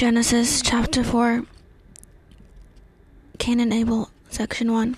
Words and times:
Genesis 0.00 0.62
chapter 0.62 1.04
4 1.04 1.44
Cain 3.36 3.60
and 3.60 3.70
Abel, 3.70 4.08
section 4.30 4.72
1. 4.72 4.96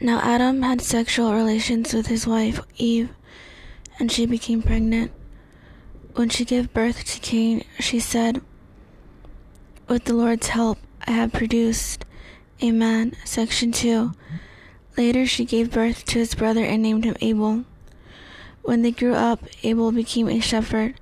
Now 0.00 0.20
Adam 0.20 0.62
had 0.62 0.80
sexual 0.80 1.34
relations 1.34 1.92
with 1.92 2.06
his 2.06 2.26
wife 2.26 2.62
Eve, 2.78 3.10
and 3.98 4.10
she 4.10 4.24
became 4.24 4.62
pregnant. 4.62 5.12
When 6.14 6.30
she 6.30 6.46
gave 6.46 6.72
birth 6.72 7.04
to 7.04 7.20
Cain, 7.20 7.62
she 7.78 8.00
said, 8.00 8.40
With 9.86 10.06
the 10.06 10.14
Lord's 10.14 10.48
help, 10.48 10.78
I 11.06 11.10
have 11.10 11.34
produced 11.34 12.06
a 12.62 12.70
man, 12.70 13.16
section 13.26 13.70
2. 13.70 14.12
Later, 14.96 15.26
she 15.26 15.44
gave 15.44 15.70
birth 15.70 16.06
to 16.06 16.20
his 16.20 16.34
brother 16.34 16.64
and 16.64 16.82
named 16.82 17.04
him 17.04 17.16
Abel. 17.20 17.66
When 18.62 18.80
they 18.80 18.92
grew 18.92 19.12
up, 19.12 19.44
Abel 19.62 19.92
became 19.92 20.30
a 20.30 20.40
shepherd 20.40 20.94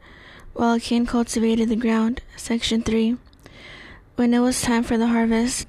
while 0.55 0.79
Cain 0.79 1.05
cultivated 1.05 1.69
the 1.69 1.77
ground. 1.77 2.23
Section 2.37 2.83
3. 2.83 3.17
When 4.17 4.33
it 4.33 4.39
was 4.39 4.63
time 4.63 4.85
for 4.85 4.97
the 4.97 5.09
harvest, 5.09 5.69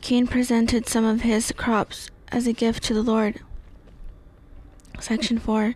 Cain 0.00 0.26
presented 0.26 0.88
some 0.88 1.04
of 1.04 1.20
his 1.20 1.52
crops 1.52 2.10
as 2.28 2.46
a 2.46 2.52
gift 2.52 2.82
to 2.84 2.94
the 2.94 3.02
Lord. 3.02 3.40
Section 4.98 5.38
4. 5.38 5.74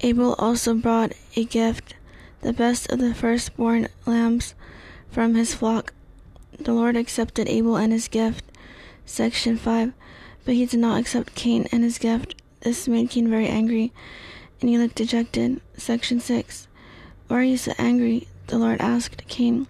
Abel 0.00 0.34
also 0.38 0.74
brought 0.74 1.12
a 1.36 1.44
gift, 1.44 1.94
the 2.40 2.52
best 2.52 2.90
of 2.90 2.98
the 2.98 3.14
firstborn 3.14 3.88
lambs 4.06 4.54
from 5.10 5.34
his 5.34 5.54
flock. 5.54 5.92
The 6.58 6.72
Lord 6.72 6.96
accepted 6.96 7.48
Abel 7.48 7.76
and 7.76 7.92
his 7.92 8.08
gift. 8.08 8.44
Section 9.04 9.58
5. 9.58 9.92
But 10.44 10.54
he 10.54 10.66
did 10.66 10.80
not 10.80 11.00
accept 11.00 11.34
Cain 11.34 11.66
and 11.70 11.82
his 11.82 11.98
gift. 11.98 12.40
This 12.60 12.88
made 12.88 13.10
Cain 13.10 13.28
very 13.28 13.48
angry, 13.48 13.92
and 14.60 14.70
he 14.70 14.78
looked 14.78 14.96
dejected. 14.96 15.60
Section 15.76 16.20
6. 16.20 16.68
Why 17.28 17.38
are 17.38 17.42
you 17.42 17.56
so 17.56 17.72
angry? 17.78 18.28
The 18.48 18.58
Lord 18.58 18.80
asked 18.80 19.26
Cain. 19.28 19.66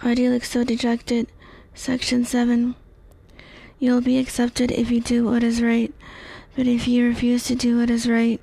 Why 0.00 0.14
do 0.14 0.22
you 0.22 0.30
look 0.30 0.44
so 0.44 0.62
dejected? 0.62 1.26
Section 1.74 2.24
7. 2.24 2.76
You 3.80 3.92
will 3.92 4.00
be 4.00 4.18
accepted 4.18 4.70
if 4.70 4.90
you 4.90 5.00
do 5.00 5.24
what 5.24 5.42
is 5.42 5.60
right, 5.60 5.92
but 6.56 6.66
if 6.66 6.86
you 6.86 7.06
refuse 7.06 7.44
to 7.44 7.56
do 7.56 7.78
what 7.78 7.90
is 7.90 8.08
right, 8.08 8.40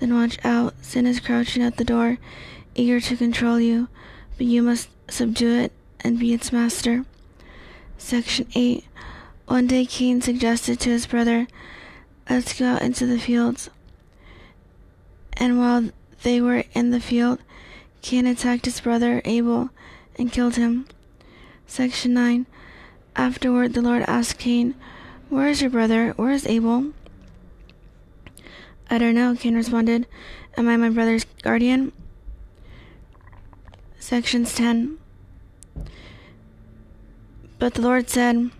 then 0.00 0.14
watch 0.14 0.38
out. 0.44 0.74
Sin 0.82 1.06
is 1.06 1.20
crouching 1.20 1.62
at 1.62 1.76
the 1.76 1.84
door, 1.84 2.18
eager 2.74 3.00
to 3.00 3.16
control 3.16 3.60
you, 3.60 3.88
but 4.36 4.46
you 4.46 4.62
must 4.62 4.88
subdue 5.08 5.56
it 5.58 5.72
and 6.00 6.18
be 6.18 6.32
its 6.32 6.52
master. 6.52 7.04
Section 7.98 8.48
8. 8.54 8.84
One 9.46 9.66
day 9.66 9.84
Cain 9.86 10.20
suggested 10.20 10.80
to 10.80 10.90
his 10.90 11.06
brother, 11.06 11.46
Let's 12.28 12.58
go 12.58 12.66
out 12.66 12.82
into 12.82 13.06
the 13.06 13.18
fields. 13.18 13.70
And 15.32 15.58
while 15.58 15.90
they 16.22 16.40
were 16.40 16.64
in 16.72 16.90
the 16.90 17.00
field, 17.00 17.38
Cain 18.02 18.26
attacked 18.26 18.64
his 18.64 18.80
brother 18.80 19.20
Abel 19.24 19.70
and 20.16 20.32
killed 20.32 20.56
him. 20.56 20.86
Section 21.66 22.14
9. 22.14 22.46
Afterward, 23.16 23.74
the 23.74 23.82
Lord 23.82 24.02
asked 24.06 24.38
Cain, 24.38 24.74
Where 25.28 25.48
is 25.48 25.60
your 25.60 25.70
brother? 25.70 26.12
Where 26.16 26.30
is 26.30 26.46
Abel? 26.46 26.92
I 28.90 28.98
don't 28.98 29.14
know, 29.14 29.36
Cain 29.36 29.54
responded. 29.54 30.06
Am 30.56 30.68
I 30.68 30.76
my 30.76 30.90
brother's 30.90 31.24
guardian? 31.42 31.92
Sections 33.98 34.54
10. 34.54 34.98
But 37.58 37.74
the 37.74 37.82
Lord 37.82 38.08
said, 38.08 38.50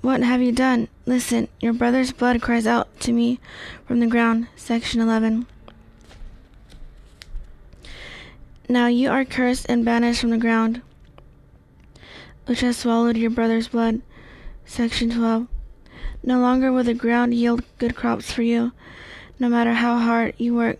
What 0.00 0.22
have 0.22 0.40
you 0.40 0.52
done? 0.52 0.88
Listen, 1.06 1.48
your 1.60 1.72
brother's 1.72 2.12
blood 2.12 2.40
cries 2.40 2.66
out 2.66 2.98
to 3.00 3.12
me 3.12 3.38
from 3.86 4.00
the 4.00 4.06
ground. 4.06 4.48
Section 4.56 5.00
11. 5.00 5.46
Now 8.70 8.86
you 8.86 9.10
are 9.10 9.24
cursed 9.24 9.66
and 9.68 9.84
banished 9.84 10.20
from 10.20 10.30
the 10.30 10.38
ground, 10.38 10.80
which 12.46 12.60
has 12.60 12.76
swallowed 12.76 13.16
your 13.16 13.28
brother's 13.28 13.66
blood. 13.66 14.00
Section 14.64 15.10
12. 15.10 15.48
No 16.22 16.38
longer 16.38 16.70
will 16.70 16.84
the 16.84 16.94
ground 16.94 17.34
yield 17.34 17.64
good 17.78 17.96
crops 17.96 18.30
for 18.30 18.42
you, 18.42 18.70
no 19.40 19.48
matter 19.48 19.72
how 19.72 19.98
hard 19.98 20.34
you 20.38 20.54
work. 20.54 20.78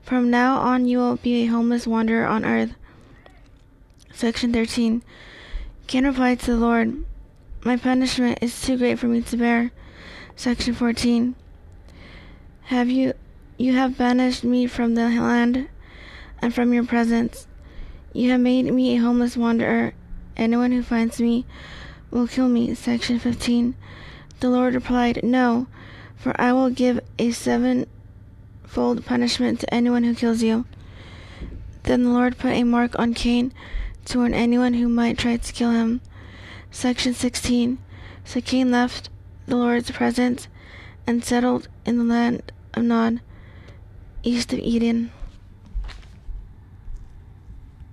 From 0.00 0.30
now 0.30 0.56
on, 0.56 0.86
you 0.86 0.96
will 0.96 1.16
be 1.16 1.42
a 1.42 1.48
homeless 1.48 1.86
wanderer 1.86 2.24
on 2.24 2.46
earth. 2.46 2.74
Section 4.10 4.54
13. 4.54 5.02
Cain 5.86 6.06
replied 6.06 6.40
to 6.40 6.52
the 6.52 6.56
Lord, 6.56 7.04
My 7.62 7.76
punishment 7.76 8.38
is 8.40 8.58
too 8.58 8.78
great 8.78 8.98
for 8.98 9.06
me 9.08 9.20
to 9.20 9.36
bear. 9.36 9.70
Section 10.34 10.72
14. 10.72 11.34
Have 12.62 12.88
you 12.88 13.12
you 13.58 13.72
have 13.72 13.98
banished 13.98 14.44
me 14.44 14.68
from 14.68 14.94
the 14.94 15.08
land 15.08 15.68
and 16.40 16.54
from 16.54 16.72
your 16.72 16.84
presence. 16.84 17.48
You 18.12 18.30
have 18.30 18.40
made 18.40 18.72
me 18.72 18.94
a 18.94 19.00
homeless 19.00 19.36
wanderer. 19.36 19.94
Anyone 20.36 20.70
who 20.70 20.82
finds 20.82 21.20
me 21.20 21.44
will 22.12 22.28
kill 22.28 22.48
me. 22.48 22.72
Section 22.74 23.18
15. 23.18 23.74
The 24.38 24.48
Lord 24.48 24.74
replied, 24.74 25.24
No, 25.24 25.66
for 26.14 26.40
I 26.40 26.52
will 26.52 26.70
give 26.70 27.00
a 27.18 27.32
sevenfold 27.32 29.04
punishment 29.04 29.58
to 29.60 29.74
anyone 29.74 30.04
who 30.04 30.14
kills 30.14 30.40
you. 30.40 30.64
Then 31.82 32.04
the 32.04 32.10
Lord 32.10 32.38
put 32.38 32.52
a 32.52 32.62
mark 32.62 32.96
on 32.96 33.12
Cain 33.12 33.52
to 34.04 34.18
warn 34.18 34.34
anyone 34.34 34.74
who 34.74 34.88
might 34.88 35.18
try 35.18 35.36
to 35.36 35.52
kill 35.52 35.72
him. 35.72 36.00
Section 36.70 37.12
16. 37.12 37.78
So 38.24 38.40
Cain 38.40 38.70
left 38.70 39.10
the 39.46 39.56
Lord's 39.56 39.90
presence 39.90 40.46
and 41.08 41.24
settled 41.24 41.66
in 41.84 41.98
the 41.98 42.04
land 42.04 42.52
of 42.74 42.84
Nod 42.84 43.20
east 44.22 44.52
of 44.52 44.58
Eden. 44.58 45.10